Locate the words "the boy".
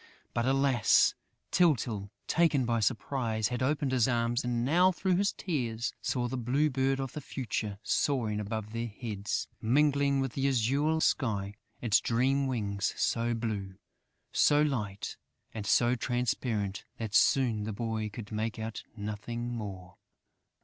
17.65-18.09